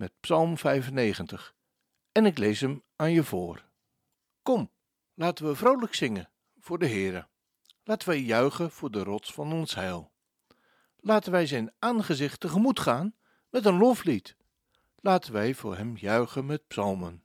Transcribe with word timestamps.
met 0.00 0.12
Psalm 0.20 0.58
95 0.58 1.54
en 2.12 2.26
ik 2.26 2.38
lees 2.38 2.60
hem 2.60 2.82
aan 2.96 3.12
je 3.12 3.24
voor. 3.24 3.64
Kom, 4.42 4.70
laten 5.14 5.46
we 5.46 5.54
vrolijk 5.54 5.94
zingen 5.94 6.30
voor 6.60 6.78
de 6.78 6.86
Heere. 6.86 7.28
Laten 7.84 8.08
wij 8.08 8.20
juichen 8.20 8.70
voor 8.70 8.90
de 8.90 9.02
rots 9.02 9.32
van 9.32 9.52
ons 9.52 9.74
heil. 9.74 10.12
Laten 10.96 11.32
wij 11.32 11.46
zijn 11.46 11.72
aangezicht 11.78 12.40
tegemoet 12.40 12.80
gaan 12.80 13.14
met 13.50 13.64
een 13.64 13.76
loflied. 13.76 14.36
Laten 14.96 15.32
wij 15.32 15.54
voor 15.54 15.76
hem 15.76 15.96
juichen 15.96 16.46
met 16.46 16.66
psalmen. 16.66 17.24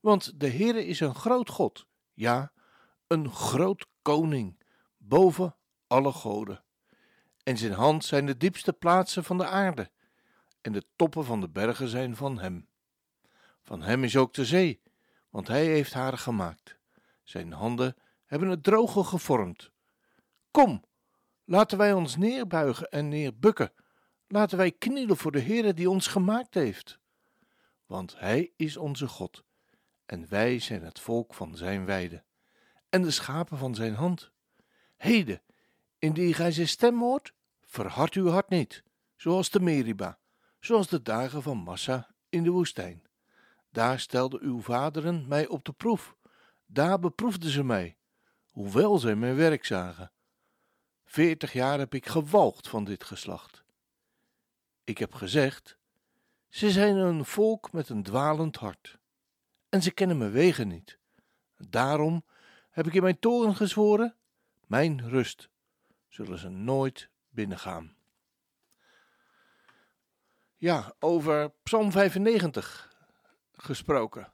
Want 0.00 0.40
de 0.40 0.50
Heere 0.50 0.86
is 0.86 1.00
een 1.00 1.14
groot 1.14 1.48
God, 1.50 1.86
ja, 2.12 2.52
een 3.06 3.30
groot 3.30 3.86
koning, 4.02 4.62
boven 4.96 5.56
alle 5.86 6.12
goden. 6.12 6.64
En 7.42 7.56
zijn 7.56 7.72
hand 7.72 8.04
zijn 8.04 8.26
de 8.26 8.36
diepste 8.36 8.72
plaatsen 8.72 9.24
van 9.24 9.38
de 9.38 9.46
aarde 9.46 9.90
en 10.64 10.72
de 10.72 10.84
toppen 10.96 11.24
van 11.24 11.40
de 11.40 11.48
bergen 11.48 11.88
zijn 11.88 12.16
van 12.16 12.38
hem. 12.38 12.68
Van 13.62 13.82
hem 13.82 14.04
is 14.04 14.16
ook 14.16 14.34
de 14.34 14.44
zee, 14.44 14.82
want 15.30 15.48
hij 15.48 15.66
heeft 15.66 15.92
haar 15.92 16.18
gemaakt. 16.18 16.78
Zijn 17.22 17.52
handen 17.52 17.96
hebben 18.24 18.48
het 18.48 18.62
droge 18.62 19.04
gevormd. 19.04 19.70
Kom, 20.50 20.84
laten 21.44 21.78
wij 21.78 21.92
ons 21.92 22.16
neerbuigen 22.16 22.88
en 22.88 23.08
neerbukken. 23.08 23.72
Laten 24.26 24.58
wij 24.58 24.72
knielen 24.72 25.16
voor 25.16 25.32
de 25.32 25.40
Heere 25.40 25.74
die 25.74 25.90
ons 25.90 26.06
gemaakt 26.06 26.54
heeft. 26.54 26.98
Want 27.86 28.18
hij 28.18 28.52
is 28.56 28.76
onze 28.76 29.08
God, 29.08 29.44
en 30.06 30.28
wij 30.28 30.58
zijn 30.58 30.82
het 30.82 31.00
volk 31.00 31.34
van 31.34 31.56
zijn 31.56 31.84
weide, 31.84 32.24
en 32.88 33.02
de 33.02 33.10
schapen 33.10 33.58
van 33.58 33.74
zijn 33.74 33.94
hand. 33.94 34.30
Heden, 34.96 35.42
indien 35.98 36.34
gij 36.34 36.52
zijn 36.52 36.68
stem 36.68 36.98
hoort, 36.98 37.32
verhard 37.60 38.14
uw 38.14 38.28
hart 38.28 38.48
niet, 38.48 38.82
zoals 39.16 39.50
de 39.50 39.60
Meriba, 39.60 40.18
zoals 40.64 40.88
de 40.88 41.02
dagen 41.02 41.42
van 41.42 41.56
Massa 41.56 42.14
in 42.28 42.42
de 42.42 42.50
woestijn. 42.50 43.02
Daar 43.70 44.00
stelden 44.00 44.42
uw 44.42 44.60
vaderen 44.60 45.28
mij 45.28 45.46
op 45.46 45.64
de 45.64 45.72
proef. 45.72 46.16
Daar 46.66 46.98
beproefden 46.98 47.50
ze 47.50 47.64
mij, 47.64 47.96
hoewel 48.50 48.98
zij 48.98 49.16
mijn 49.16 49.36
werk 49.36 49.64
zagen. 49.64 50.12
Veertig 51.04 51.52
jaar 51.52 51.78
heb 51.78 51.94
ik 51.94 52.06
gewalgd 52.06 52.68
van 52.68 52.84
dit 52.84 53.04
geslacht. 53.04 53.64
Ik 54.84 54.98
heb 54.98 55.14
gezegd: 55.14 55.76
Ze 56.48 56.70
zijn 56.70 56.96
een 56.96 57.24
volk 57.24 57.72
met 57.72 57.88
een 57.88 58.02
dwalend 58.02 58.56
hart, 58.56 58.98
en 59.68 59.82
ze 59.82 59.90
kennen 59.90 60.18
mijn 60.18 60.32
wegen 60.32 60.68
niet. 60.68 60.98
Daarom 61.56 62.24
heb 62.70 62.86
ik 62.86 62.94
in 62.94 63.02
mijn 63.02 63.18
toren 63.18 63.56
gezworen: 63.56 64.14
Mijn 64.66 65.08
rust 65.08 65.48
zullen 66.08 66.38
ze 66.38 66.48
nooit 66.48 67.08
binnengaan. 67.28 67.96
Ja, 70.64 70.94
over 70.98 71.52
Psalm 71.62 71.92
95 71.92 72.96
gesproken. 73.52 74.32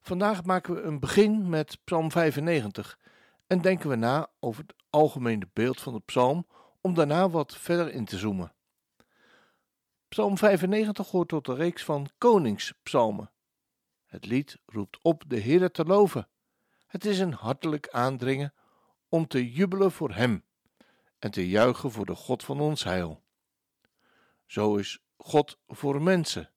Vandaag 0.00 0.44
maken 0.44 0.74
we 0.74 0.80
een 0.80 1.00
begin 1.00 1.48
met 1.48 1.78
Psalm 1.84 2.10
95 2.10 2.98
en 3.46 3.60
denken 3.60 3.88
we 3.88 3.96
na 3.96 4.30
over 4.40 4.62
het 4.62 4.74
algemene 4.90 5.48
beeld 5.52 5.80
van 5.80 5.92
de 5.92 6.00
psalm 6.00 6.46
om 6.80 6.94
daarna 6.94 7.30
wat 7.30 7.56
verder 7.56 7.92
in 7.92 8.04
te 8.04 8.18
zoomen. 8.18 8.52
Psalm 10.08 10.38
95 10.38 11.10
hoort 11.10 11.28
tot 11.28 11.46
de 11.46 11.54
reeks 11.54 11.84
van 11.84 12.08
koningspsalmen. 12.18 13.30
Het 14.06 14.26
lied 14.26 14.58
roept 14.66 14.98
op 15.02 15.22
de 15.26 15.36
Heer 15.36 15.70
te 15.70 15.84
loven. 15.84 16.28
Het 16.86 17.04
is 17.04 17.18
een 17.18 17.32
hartelijk 17.32 17.88
aandringen 17.88 18.54
om 19.08 19.26
te 19.26 19.52
jubelen 19.52 19.92
voor 19.92 20.14
Hem 20.14 20.44
en 21.18 21.30
te 21.30 21.48
juichen 21.48 21.90
voor 21.90 22.06
de 22.06 22.14
God 22.14 22.44
van 22.44 22.60
ons 22.60 22.84
heil. 22.84 23.22
Zo 24.46 24.76
is 24.76 25.03
God 25.16 25.58
voor 25.66 26.02
mensen. 26.02 26.50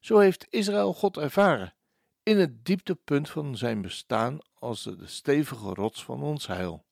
Zo 0.00 0.18
heeft 0.18 0.46
Israël 0.48 0.94
God 0.94 1.16
ervaren, 1.16 1.74
in 2.22 2.38
het 2.38 2.64
dieptepunt 2.64 3.30
van 3.30 3.56
zijn 3.56 3.82
bestaan 3.82 4.38
als 4.54 4.82
de 4.82 5.06
stevige 5.06 5.74
rots 5.74 6.04
van 6.04 6.22
ons 6.22 6.46
heil. 6.46 6.86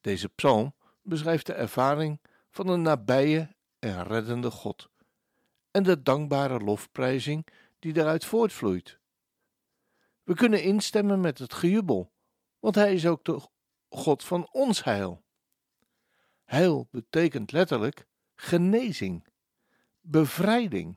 Deze 0.00 0.28
psalm 0.28 0.74
beschrijft 1.02 1.46
de 1.46 1.52
ervaring 1.52 2.20
van 2.50 2.68
een 2.68 2.82
nabije 2.82 3.56
en 3.78 4.02
reddende 4.02 4.50
God 4.50 4.88
en 5.70 5.82
de 5.82 6.02
dankbare 6.02 6.58
lofprijzing 6.58 7.46
die 7.78 7.92
daaruit 7.92 8.24
voortvloeit. 8.24 8.98
We 10.22 10.34
kunnen 10.34 10.62
instemmen 10.62 11.20
met 11.20 11.38
het 11.38 11.54
gejubel, 11.54 12.12
want 12.58 12.74
Hij 12.74 12.94
is 12.94 13.06
ook 13.06 13.24
de 13.24 13.40
God 13.88 14.24
van 14.24 14.48
ons 14.50 14.84
heil. 14.84 15.24
Heil 16.44 16.88
betekent 16.90 17.52
letterlijk 17.52 18.06
genezing, 18.34 19.24
bevrijding. 20.00 20.96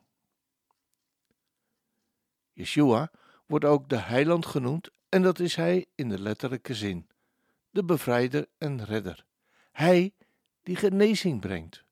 Yeshua 2.52 3.10
wordt 3.46 3.64
ook 3.64 3.88
de 3.88 3.96
heiland 3.96 4.46
genoemd 4.46 4.90
en 5.08 5.22
dat 5.22 5.38
is 5.38 5.54
hij 5.56 5.86
in 5.94 6.08
de 6.08 6.18
letterlijke 6.18 6.74
zin, 6.74 7.08
de 7.70 7.84
bevrijder 7.84 8.46
en 8.58 8.84
redder. 8.84 9.24
Hij 9.72 10.14
die 10.62 10.76
genezing 10.76 11.40
brengt. 11.40 11.84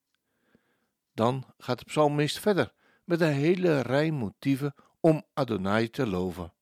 Dan 1.13 1.45
gaat 1.59 1.79
de 1.79 1.85
psalmist 1.85 2.39
verder 2.39 2.73
met 3.05 3.21
een 3.21 3.33
hele 3.33 3.81
rij 3.81 4.11
motieven 4.11 4.75
om 5.01 5.25
Adonai 5.35 5.91
te 5.91 6.07
loven. 6.07 6.53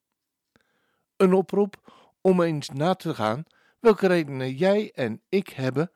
Een 1.17 1.33
oproep 1.33 1.93
om 2.21 2.43
eens 2.43 2.69
na 2.69 2.95
te 2.95 3.15
gaan 3.15 3.45
welke 3.81 4.07
redenen 4.07 4.55
jij 4.55 4.93
en 4.95 5.23
ik 5.29 5.49
hebben 5.49 5.91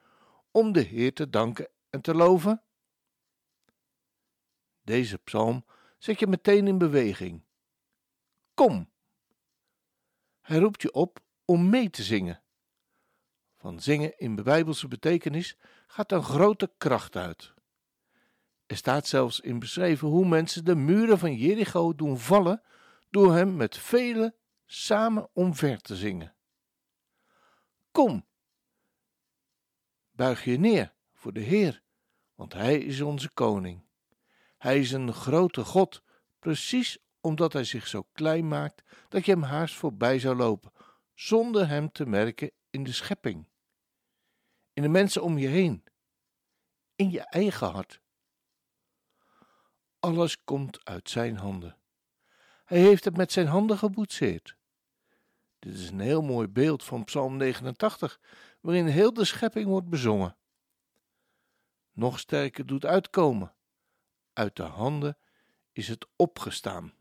om 0.50 0.72
de 0.72 0.80
Heer 0.80 1.12
te 1.12 1.30
danken 1.30 1.68
en 1.90 2.00
te 2.00 2.14
loven 2.14 2.62
deze 4.88 5.18
psalm 5.18 5.64
zet 5.98 6.18
je 6.18 6.26
meteen 6.26 6.66
in 6.66 6.78
beweging. 6.78 7.44
Kom! 8.54 8.90
Hij 10.40 10.58
roept 10.58 10.82
je 10.82 10.92
op 10.92 11.20
om 11.44 11.68
mee 11.68 11.90
te 11.90 12.02
zingen. 12.02 12.42
Van 13.56 13.80
zingen 13.80 14.18
in 14.18 14.34
bijbelse 14.34 14.88
betekenis 14.88 15.56
gaat 15.86 16.12
een 16.12 16.22
grote 16.22 16.72
kracht 16.78 17.16
uit. 17.16 17.54
Er 18.66 18.76
staat 18.76 19.06
zelfs 19.06 19.40
in 19.40 19.58
beschreven 19.58 20.08
hoe 20.08 20.28
mensen 20.28 20.64
de 20.64 20.74
muren 20.74 21.18
van 21.18 21.34
Jericho 21.34 21.94
doen 21.94 22.18
vallen 22.18 22.62
door 23.10 23.34
hem 23.34 23.56
met 23.56 23.76
velen 23.76 24.34
samen 24.66 25.28
omver 25.32 25.80
te 25.80 25.96
zingen. 25.96 26.36
Kom, 27.90 28.26
buig 30.10 30.44
je 30.44 30.58
neer 30.58 30.94
voor 31.12 31.32
de 31.32 31.40
Heer, 31.40 31.82
want 32.34 32.52
Hij 32.52 32.78
is 32.78 33.00
onze 33.00 33.30
koning. 33.30 33.87
Hij 34.58 34.78
is 34.78 34.92
een 34.92 35.12
grote 35.12 35.64
God, 35.64 36.02
precies 36.38 36.98
omdat 37.20 37.52
hij 37.52 37.64
zich 37.64 37.86
zo 37.86 38.02
klein 38.12 38.48
maakt 38.48 38.82
dat 39.08 39.24
je 39.24 39.32
hem 39.32 39.42
haast 39.42 39.74
voorbij 39.74 40.18
zou 40.18 40.36
lopen, 40.36 40.72
zonder 41.14 41.68
hem 41.68 41.92
te 41.92 42.06
merken 42.06 42.50
in 42.70 42.84
de 42.84 42.92
schepping, 42.92 43.48
in 44.72 44.82
de 44.82 44.88
mensen 44.88 45.22
om 45.22 45.38
je 45.38 45.48
heen, 45.48 45.84
in 46.94 47.10
je 47.10 47.20
eigen 47.20 47.70
hart. 47.70 48.00
Alles 50.00 50.44
komt 50.44 50.84
uit 50.84 51.10
zijn 51.10 51.36
handen. 51.36 51.76
Hij 52.64 52.78
heeft 52.78 53.04
het 53.04 53.16
met 53.16 53.32
zijn 53.32 53.46
handen 53.46 53.78
geboetseerd. 53.78 54.56
Dit 55.58 55.74
is 55.74 55.88
een 55.88 56.00
heel 56.00 56.22
mooi 56.22 56.48
beeld 56.48 56.84
van 56.84 57.04
Psalm 57.04 57.36
89, 57.36 58.20
waarin 58.60 58.86
heel 58.86 59.12
de 59.12 59.24
schepping 59.24 59.66
wordt 59.66 59.88
bezongen. 59.88 60.36
Nog 61.92 62.18
sterker 62.18 62.66
doet 62.66 62.84
uitkomen 62.84 63.52
uit 64.38 64.56
de 64.56 64.62
handen 64.62 65.18
is 65.72 65.88
het 65.88 66.06
opgestaan. 66.16 66.92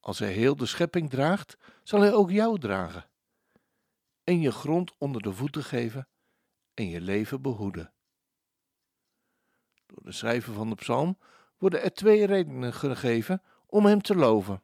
Als 0.00 0.18
hij 0.18 0.32
heel 0.32 0.56
de 0.56 0.66
schepping 0.66 1.10
draagt, 1.10 1.56
zal 1.82 2.00
hij 2.00 2.12
ook 2.12 2.30
jou 2.30 2.58
dragen, 2.58 3.08
en 4.24 4.40
je 4.40 4.52
grond 4.52 4.94
onder 4.98 5.22
de 5.22 5.32
voeten 5.32 5.64
geven 5.64 6.08
en 6.74 6.88
je 6.88 7.00
leven 7.00 7.42
behoeden. 7.42 7.92
Door 9.86 10.02
de 10.02 10.12
schrijver 10.12 10.54
van 10.54 10.68
de 10.68 10.74
psalm 10.74 11.18
worden 11.58 11.82
er 11.82 11.92
twee 11.92 12.26
redenen 12.26 12.72
gegeven 12.72 13.42
om 13.66 13.86
hem 13.86 14.02
te 14.02 14.14
loven. 14.14 14.62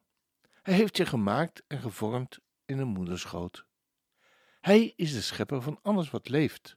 Hij 0.63 0.75
heeft 0.75 0.97
je 0.97 1.07
gemaakt 1.07 1.63
en 1.67 1.81
gevormd 1.81 2.39
in 2.65 2.79
een 2.79 2.89
moederschoot. 2.89 3.65
Hij 4.61 4.93
is 4.97 5.13
de 5.13 5.21
schepper 5.21 5.63
van 5.63 5.79
alles 5.83 6.11
wat 6.11 6.29
leeft. 6.29 6.77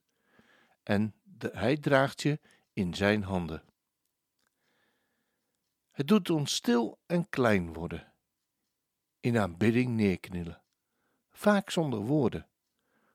En 0.83 1.15
hij 1.39 1.77
draagt 1.77 2.21
je 2.21 2.39
in 2.73 2.93
zijn 2.93 3.23
handen. 3.23 3.63
Het 5.91 6.07
doet 6.07 6.29
ons 6.29 6.55
stil 6.55 6.99
en 7.05 7.29
klein 7.29 7.73
worden, 7.73 8.13
in 9.19 9.37
aanbidding 9.37 9.95
neerknielen, 9.95 10.63
vaak 11.31 11.69
zonder 11.69 11.99
woorden, 11.99 12.47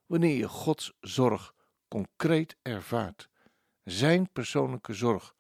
wanneer 0.06 0.36
je 0.36 0.48
Gods 0.48 0.92
zorg 1.00 1.54
concreet 1.88 2.56
ervaart, 2.62 3.28
Zijn 3.84 4.32
persoonlijke 4.32 4.94
zorg 4.94 5.34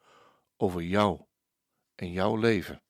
over 0.56 0.82
jou 0.82 1.24
en 1.94 2.12
jouw 2.12 2.36
leven. 2.36 2.82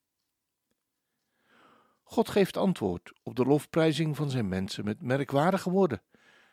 God 2.03 2.29
geeft 2.29 2.57
antwoord 2.57 3.13
op 3.23 3.37
de 3.37 3.45
lofprijzing 3.45 4.17
van 4.17 4.31
zijn 4.31 4.49
mensen 4.49 4.85
met 4.85 5.03
merkwaardige 5.03 5.71
woorden. 5.71 6.03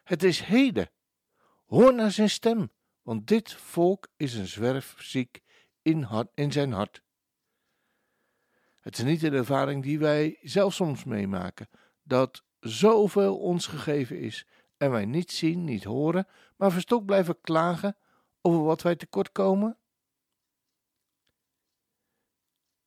Het 0.03 0.23
is 0.23 0.39
heden. 0.39 0.89
Hoor 1.65 1.93
naar 1.93 2.11
zijn 2.11 2.29
stem, 2.29 2.71
want 3.05 3.27
dit 3.27 3.53
volk 3.53 4.07
is 4.15 4.33
een 4.33 4.47
zwerfziek 4.47 5.41
in, 5.81 6.01
hart, 6.01 6.29
in 6.33 6.51
zijn 6.51 6.71
hart. 6.71 7.03
Het 8.81 8.97
is 8.97 9.03
niet 9.03 9.23
een 9.23 9.33
ervaring 9.33 9.83
die 9.83 9.99
wij 9.99 10.37
zelf 10.41 10.73
soms 10.73 11.03
meemaken, 11.03 11.69
dat 12.03 12.43
zoveel 12.59 13.37
ons 13.37 13.67
gegeven 13.67 14.19
is 14.19 14.47
en 14.77 14.91
wij 14.91 15.05
niet 15.05 15.31
zien, 15.31 15.63
niet 15.63 15.83
horen, 15.83 16.27
maar 16.55 16.71
verstokt 16.71 17.05
blijven 17.05 17.41
klagen 17.41 17.97
over 18.41 18.63
wat 18.63 18.81
wij 18.81 18.95
tekort 18.95 19.31
komen? 19.31 19.77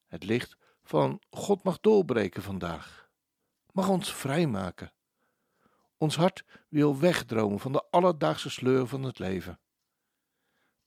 Het 0.07 0.25
licht 0.25 0.57
van 0.83 1.23
God 1.31 1.63
mag 1.63 1.81
doorbreken 1.81 2.43
vandaag, 2.43 3.11
mag 3.73 3.89
ons 3.89 4.15
vrijmaken. 4.15 4.93
Ons 5.97 6.17
hart 6.17 6.45
wil 6.69 6.99
wegdromen 6.99 7.59
van 7.59 7.73
de 7.73 7.85
alledaagse 7.91 8.51
sleur 8.51 8.87
van 8.87 9.03
het 9.03 9.19
leven. 9.19 9.61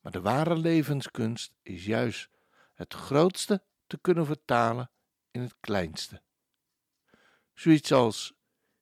Maar 0.02 0.12
de 0.12 0.20
ware 0.20 0.56
levenskunst 0.56 1.52
is 1.62 1.84
juist 1.84 2.28
het 2.74 2.94
grootste 2.94 3.62
te 3.86 3.98
kunnen 3.98 4.26
vertalen 4.26 4.90
in 5.30 5.40
het 5.40 5.54
kleinste. 5.60 6.22
Zoiets 7.54 7.92
als 7.92 8.34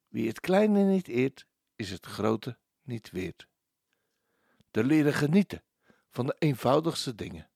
wie 0.09 0.29
het 0.29 0.41
kleine 0.41 0.83
niet 0.83 1.09
eert, 1.09 1.47
is 1.77 1.91
het 1.91 2.07
grote 2.07 2.59
niet 2.83 3.11
weert. 3.11 3.49
Te 4.71 4.85
leren 4.85 5.13
genieten 5.13 5.63
van 6.11 6.27
de 6.27 6.37
eenvoudigste 6.39 7.15
dingen. 7.15 7.51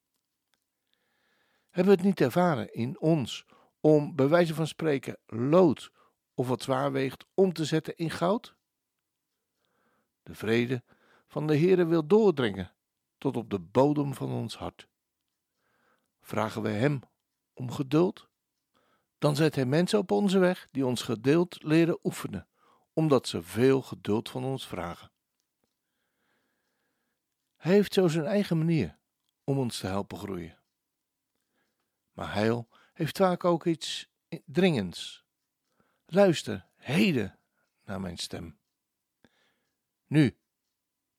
Hebben 1.71 1.93
we 1.93 2.01
het 2.01 2.09
niet 2.09 2.21
ervaren 2.21 2.75
in 2.75 3.01
ons 3.01 3.45
om, 3.81 4.15
bij 4.15 4.29
wijze 4.29 4.55
van 4.55 4.67
spreken, 4.67 5.19
lood 5.27 5.93
of 6.35 6.49
wat 6.49 6.63
zwaar 6.63 6.93
weegt 6.93 7.27
om 7.35 7.53
te 7.53 7.65
zetten 7.65 7.97
in 7.97 8.11
goud? 8.11 8.57
De 10.23 10.35
vrede 10.35 10.83
van 11.27 11.47
de 11.47 11.59
Heere 11.59 11.87
wil 11.87 12.07
doordringen 12.07 12.74
tot 13.25 13.37
op 13.37 13.51
de 13.51 13.59
bodem 13.59 14.15
van 14.15 14.31
ons 14.31 14.57
hart. 14.57 14.89
Vragen 16.21 16.63
we 16.63 16.69
Hem 16.69 17.03
om 17.53 17.71
geduld? 17.71 18.29
Dan 19.19 19.37
zet 19.37 19.55
Hij 19.55 19.67
mensen 19.67 19.99
op 19.99 20.11
onze 20.11 20.39
weg 20.39 20.69
die 20.71 20.87
ons 20.87 21.03
geduld 21.03 21.63
leren 21.63 21.99
oefenen, 22.03 22.49
omdat 22.93 23.29
ze 23.29 23.43
veel 23.43 23.83
geduld 23.83 24.31
van 24.31 24.45
ons 24.45 24.67
vragen. 24.67 25.11
Hij 27.57 27.73
heeft 27.73 27.95
zo 27.95 28.09
zijn 28.09 28.25
eigen 28.25 28.59
manier 28.59 28.99
om 29.45 29.59
ons 29.59 29.79
te 29.79 29.87
helpen 29.87 30.19
groeien. 30.19 30.59
Maar 32.13 32.35
heil 32.35 32.69
heeft 32.93 33.17
vaak 33.17 33.45
ook 33.45 33.67
iets 33.67 34.09
dringends. 34.45 35.25
Luister 36.07 36.67
heden 36.77 37.39
naar 37.85 38.01
mijn 38.01 38.19
stem. 38.19 38.59
Nu, 40.07 40.39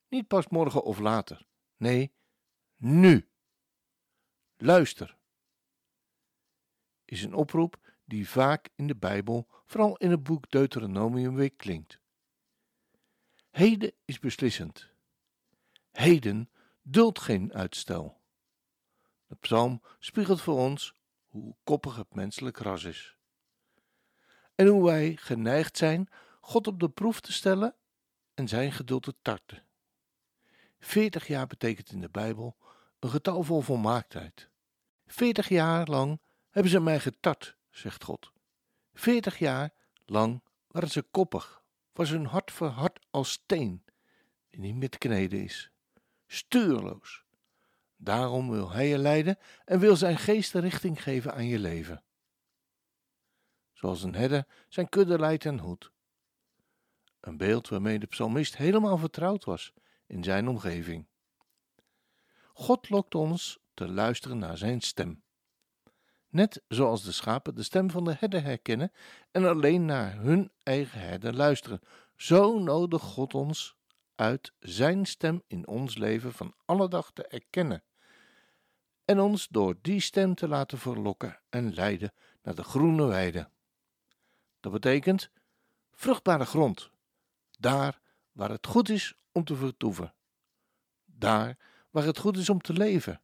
niet 0.08 0.28
pas 0.28 0.48
morgen 0.48 0.84
of 0.84 1.00
later. 1.00 1.46
Nee, 1.86 2.14
nu. 2.76 3.30
Luister. 4.58 5.18
Is 7.06 7.24
een 7.24 7.34
oproep 7.34 7.94
die 8.06 8.30
vaak 8.30 8.70
in 8.76 8.88
de 8.88 8.96
Bijbel, 8.96 9.48
vooral 9.66 9.98
in 9.98 10.12
het 10.12 10.24
boek 10.24 10.52
Deuteronomium, 10.52 11.36
weer 11.36 11.54
klinkt. 11.54 12.00
Heden 13.50 13.94
is 14.06 14.20
beslissend. 14.20 14.90
Heden 15.92 16.50
duldt 16.82 17.20
geen 17.20 17.54
uitstel. 17.54 18.22
De 19.28 19.36
psalm 19.36 19.82
spiegelt 20.00 20.42
voor 20.42 20.58
ons 20.58 20.96
hoe 21.28 21.56
koppig 21.64 21.96
het 21.96 22.16
menselijk 22.16 22.58
ras 22.58 22.84
is. 22.84 23.18
En 24.56 24.68
hoe 24.68 24.86
wij 24.86 25.16
geneigd 25.16 25.78
zijn 25.78 26.10
God 26.42 26.68
op 26.68 26.80
de 26.80 26.90
proef 26.90 27.22
te 27.22 27.32
stellen 27.32 27.76
en 28.34 28.48
zijn 28.48 28.72
geduld 28.72 29.04
te 29.04 29.16
tarten. 29.22 29.66
Veertig 30.80 31.28
jaar 31.28 31.48
betekent 31.48 31.92
in 31.92 32.02
de 32.02 32.10
Bijbel 32.10 32.58
een 33.00 33.10
getal 33.10 33.44
vol 33.44 33.62
volmaaktheid. 33.62 34.50
Veertig 35.06 35.50
jaar 35.50 35.88
lang 35.88 36.22
hebben 36.50 36.72
ze 36.72 36.80
mij 36.80 37.00
getart, 37.00 37.56
zegt 37.70 38.04
God. 38.04 38.32
Veertig 38.94 39.40
jaar 39.40 39.74
lang 40.06 40.44
waren 40.68 40.90
ze 40.90 41.02
koppig, 41.02 41.64
was 41.94 42.10
hun 42.10 42.26
hart 42.26 42.52
verhard 42.52 43.06
als 43.10 43.32
steen, 43.32 43.84
die 44.50 44.60
niet 44.60 44.76
meer 44.76 44.90
te 44.90 44.98
kneden 44.98 45.44
is. 45.44 45.72
Stuurloos, 46.28 47.26
Daarom 47.98 48.50
wil 48.50 48.72
Hij 48.72 48.88
je 48.88 48.98
leiden 48.98 49.38
en 49.66 49.80
wil 49.80 49.96
Zijn 49.96 50.18
geest 50.18 50.52
de 50.52 50.60
richting 50.60 51.04
geven 51.04 51.34
aan 51.34 51.48
je 51.48 51.60
leven. 51.60 52.04
Zoals 53.74 54.04
een 54.04 54.16
herder 54.16 54.48
zijn 54.68 54.90
kudde 54.90 55.20
leidt 55.20 55.46
en 55.46 55.60
hoedt. 55.60 55.92
Een 57.20 57.38
beeld 57.38 57.70
waarmee 57.70 58.00
de 58.00 58.06
psalmist 58.06 58.58
helemaal 58.58 58.98
vertrouwd 58.98 59.44
was 59.44 59.74
in 60.08 60.24
zijn 60.24 60.48
omgeving. 60.48 61.08
God 62.54 62.90
lokt 62.90 63.16
ons 63.16 63.60
te 63.74 63.88
luisteren 63.88 64.38
naar 64.38 64.58
Zijn 64.58 64.82
stem. 64.82 65.24
Net 66.30 66.64
zoals 66.68 67.04
de 67.04 67.12
schapen 67.12 67.56
de 67.56 67.64
stem 67.64 67.90
van 67.90 68.04
de 68.04 68.16
herder 68.20 68.44
herkennen 68.44 68.92
en 69.32 69.46
alleen 69.46 69.86
naar 69.86 70.16
hun 70.16 70.52
eigen 70.64 71.00
herder 71.00 71.34
luisteren, 71.34 71.82
zo 72.16 72.60
nodigt 72.60 73.04
God 73.04 73.34
ons 73.34 73.76
uit 74.16 74.54
Zijn 74.60 75.06
stem 75.06 75.44
in 75.48 75.68
ons 75.68 75.98
leven 75.98 76.34
van 76.34 76.54
alle 76.66 76.88
dag 76.88 77.12
te 77.12 77.28
erkennen 77.28 77.84
en 79.06 79.20
ons 79.20 79.48
door 79.48 79.76
die 79.82 80.00
stem 80.00 80.36
te 80.36 80.48
laten 80.48 80.78
verlokken 80.78 81.42
en 81.50 81.74
leiden 81.74 82.14
naar 82.42 82.56
de 82.56 82.64
groene 82.64 83.06
weide. 83.06 83.50
Dat 84.60 84.72
betekent 84.72 85.30
vruchtbare 85.92 86.46
grond, 86.46 86.90
daar 87.60 88.00
waar 88.32 88.50
het 88.50 88.68
goed 88.68 88.90
is 88.90 89.16
om 89.36 89.44
te 89.44 89.56
vertoeven, 89.56 90.16
daar 91.06 91.58
waar 91.90 92.04
het 92.04 92.18
goed 92.18 92.38
is 92.38 92.50
om 92.50 92.62
te 92.62 92.74
leven, 92.74 93.22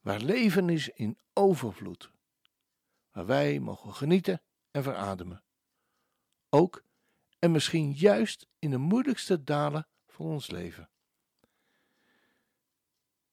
waar 0.00 0.20
leven 0.20 0.68
is 0.68 0.88
in 0.88 1.18
overvloed, 1.32 2.12
waar 3.10 3.26
wij 3.26 3.58
mogen 3.60 3.94
genieten 3.94 4.42
en 4.70 4.82
verademen. 4.82 5.44
Ook 6.48 6.84
en 7.38 7.50
misschien 7.50 7.92
juist 7.92 8.46
in 8.58 8.70
de 8.70 8.78
moeilijkste 8.78 9.44
dalen 9.44 9.86
van 10.06 10.26
ons 10.26 10.50
leven. 10.50 10.90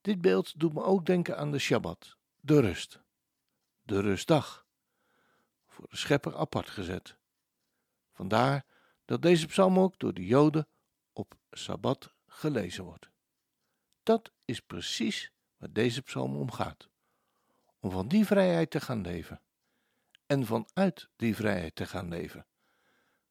Dit 0.02 0.22
beeld 0.22 0.60
doet 0.60 0.74
me 0.74 0.84
ook 0.84 1.06
denken 1.06 1.38
aan 1.38 1.52
de 1.52 1.60
Shabbat, 1.60 2.18
de 2.40 2.60
rust, 2.60 3.02
de 3.82 4.02
rustdag, 4.02 4.66
voor 5.68 5.88
de 5.90 5.98
schepper 5.98 6.38
apart 6.38 6.70
gezet. 6.70 7.18
Vandaar 8.12 8.66
dat 9.06 9.22
deze 9.22 9.48
psalm 9.48 9.80
ook 9.80 10.00
door 10.00 10.14
de 10.14 10.26
Joden 10.26 10.68
op 11.20 11.38
Sabbat 11.52 12.14
gelezen 12.28 12.84
wordt. 12.84 13.10
Dat 14.04 14.32
is 14.46 14.60
precies 14.60 15.32
waar 15.58 15.72
deze 15.72 16.02
psalm 16.02 16.36
om 16.36 16.52
gaat: 16.52 16.90
om 17.80 17.92
van 17.92 18.08
die 18.08 18.26
vrijheid 18.26 18.70
te 18.72 18.82
gaan 18.82 19.02
leven 19.02 19.42
en 20.26 20.46
vanuit 20.46 21.10
die 21.16 21.36
vrijheid 21.36 21.76
te 21.76 21.86
gaan 21.86 22.10
leven. 22.10 22.46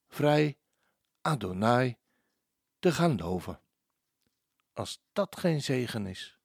Vrij 0.08 0.58
Adonai 1.20 1.96
te 2.78 2.92
gaan 2.92 3.16
loven. 3.16 3.60
Als 4.72 5.02
dat 5.12 5.38
geen 5.38 5.62
zegen 5.62 6.06
is. 6.06 6.38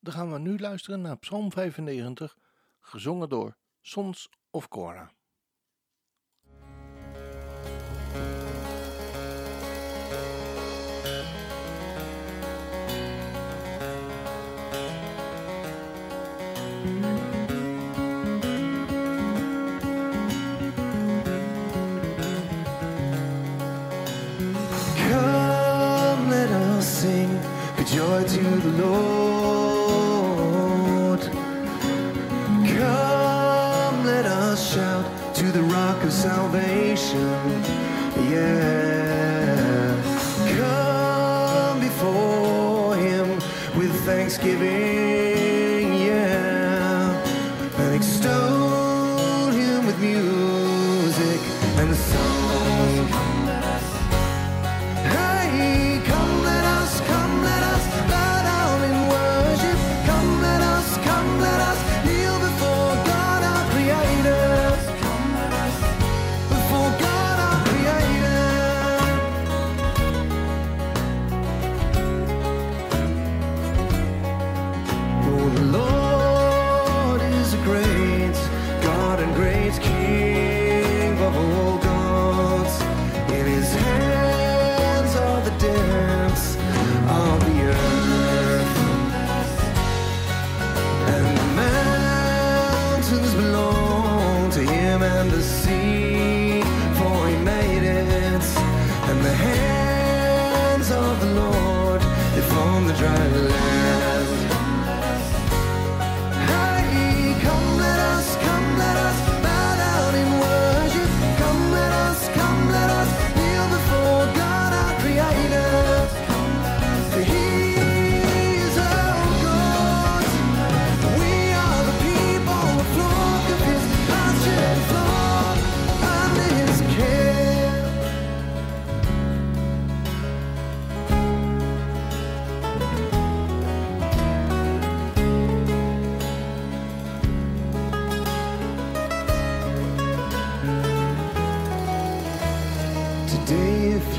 Dan 0.00 0.12
gaan 0.12 0.32
we 0.32 0.38
nu 0.38 0.58
luisteren 0.58 1.00
naar 1.00 1.18
Psalm 1.18 1.52
95, 1.52 2.38
gezongen 2.80 3.28
door 3.28 3.56
Sons 3.80 4.28
of 4.50 4.68
Korah. 4.68 5.08
note. 28.78 29.98
Come, 32.76 33.96
let 34.04 34.24
us 34.26 34.72
shout 34.72 35.04
to 35.34 35.46
the 35.50 35.62
rock 35.62 36.02
of 36.04 36.12
salvation. 36.12 37.62
Yeah. 38.30 39.96
Come 40.58 41.80
before 41.80 42.96
him 42.96 43.28
with 43.78 43.92
thanksgiving. 44.06 45.94
Yeah. 46.08 47.16
And 47.82 47.94
extol 47.94 49.50
him 49.50 49.86
with 49.86 49.98
music 50.00 51.40
and 51.80 51.94
song. 51.96 52.27
King 79.76 81.18
of 81.18 81.36
all 81.36 81.76
gods. 81.78 82.80
In 83.32 83.44
his 83.44 83.70
hands 83.74 85.14
are 85.16 85.42
the 85.42 85.50
of 87.06 87.38
the 87.44 87.56
earth. 87.64 88.76
And 91.12 91.36
the 91.36 91.48
mountains 91.64 93.34
belong 93.34 94.50
to 94.52 94.60
him 94.60 95.02
and 95.02 95.30
the 95.30 95.42
sea, 95.42 96.62
for 96.98 97.28
he 97.28 97.36
made 97.36 97.82
it. 97.82 98.44
And 99.10 99.20
the 99.22 99.34
hands 99.34 100.90
of 100.90 101.20
the 101.20 101.30
Lord, 101.42 102.00
they 102.34 102.40
the 102.86 102.94
dry 102.94 103.26
land. 103.26 103.57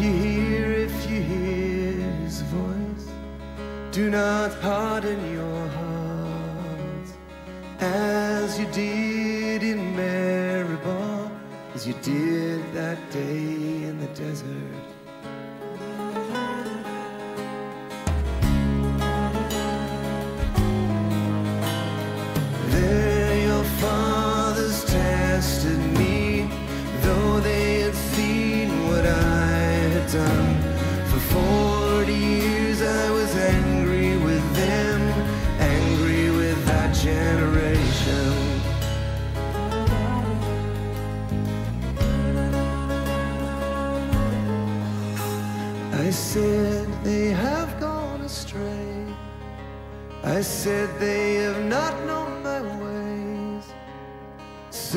you 0.02 0.12
hear, 0.12 0.72
if 0.72 1.10
you 1.10 1.22
hear 1.22 1.94
his 2.24 2.42
voice, 2.44 3.08
do 3.92 4.10
not 4.10 4.54
harden 4.62 5.20
your 5.34 5.68
heart 5.68 7.08
as 7.80 8.60
you 8.60 8.66
did 8.72 9.64
in 9.64 9.96
Meribah, 9.96 11.32
as 11.76 11.88
you 11.88 11.94
did 12.02 12.62
that 12.74 13.00
day 13.12 13.84
in 13.90 14.00
the 14.00 14.08
desert. 14.08 14.89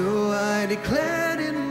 So 0.02 0.32
I 0.32 0.66
declared 0.66 1.38
in 1.38 1.71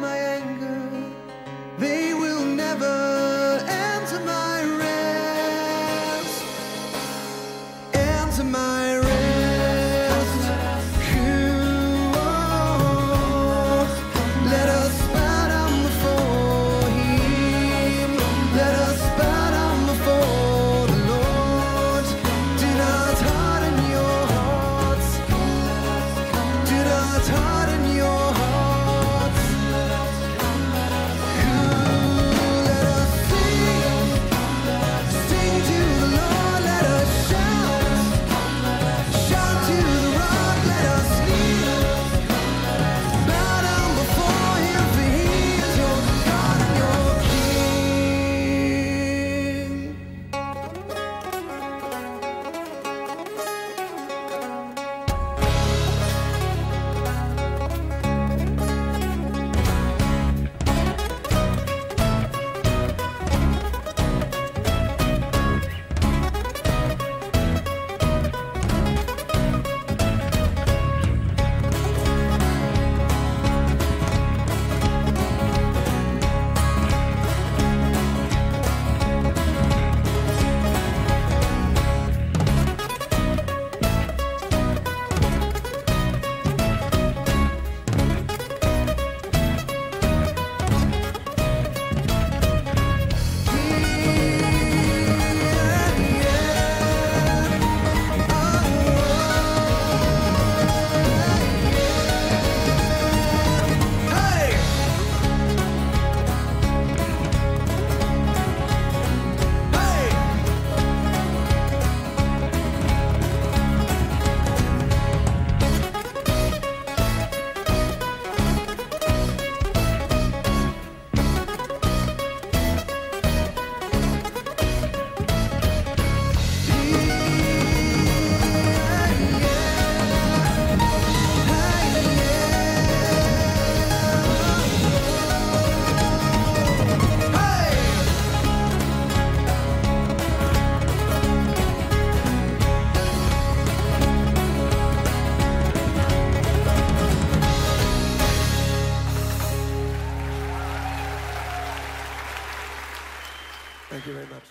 Thank 153.92 154.04
you 154.06 154.26
very. 154.26 154.42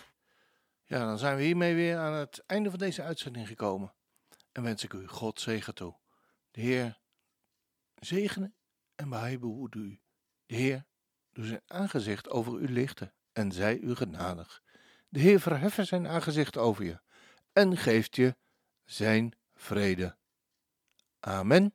Ja, 0.84 1.04
dan 1.04 1.18
zijn 1.18 1.36
we 1.36 1.42
hiermee 1.42 1.74
weer 1.74 1.98
aan 1.98 2.12
het 2.12 2.42
einde 2.46 2.70
van 2.70 2.78
deze 2.78 3.02
uitzending 3.02 3.46
gekomen. 3.46 3.94
En 4.52 4.62
wens 4.62 4.84
ik 4.84 4.92
u 4.92 5.06
God 5.06 5.40
zegen 5.40 5.74
toe. 5.74 5.96
De 6.50 6.60
Heer 6.60 7.00
zegene 7.94 8.52
en 8.94 9.08
behoede 9.38 9.78
u. 9.78 10.00
De 10.46 10.54
Heer 10.54 10.86
doe 11.32 11.44
zijn 11.44 11.62
aangezicht 11.66 12.28
over 12.28 12.58
u 12.58 12.72
lichten 12.72 13.14
en 13.32 13.52
zij 13.52 13.78
u 13.78 13.94
genadig. 13.94 14.62
De 15.08 15.20
Heer 15.20 15.40
verheffen 15.40 15.86
zijn 15.86 16.08
aangezicht 16.08 16.56
over 16.56 16.84
je 16.84 17.00
en 17.52 17.76
geeft 17.76 18.16
je 18.16 18.36
zijn 18.84 19.38
vrede. 19.54 20.16
Amen. 21.20 21.74